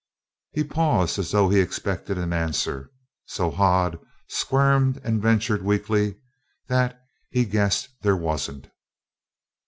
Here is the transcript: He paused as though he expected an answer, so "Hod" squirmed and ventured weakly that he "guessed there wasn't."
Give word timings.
He 0.53 0.63
paused 0.63 1.19
as 1.19 1.29
though 1.29 1.47
he 1.51 1.59
expected 1.59 2.17
an 2.17 2.33
answer, 2.33 2.89
so 3.25 3.51
"Hod" 3.51 3.99
squirmed 4.27 4.99
and 5.03 5.21
ventured 5.21 5.61
weakly 5.61 6.15
that 6.69 6.99
he 7.29 7.45
"guessed 7.45 7.89
there 8.01 8.17
wasn't." 8.17 8.71